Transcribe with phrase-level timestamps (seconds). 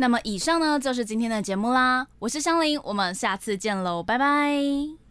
[0.00, 2.06] 那么以上呢就是今天的节目啦。
[2.20, 5.09] 我是香菱我们下次见喽拜拜。